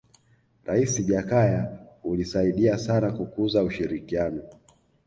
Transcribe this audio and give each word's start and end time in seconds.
raisi 0.65 1.03
jakaya 1.03 1.77
ulisaidia 2.03 2.77
sana 2.77 3.11
kukuza 3.11 3.63
ushirikiano 3.63 4.41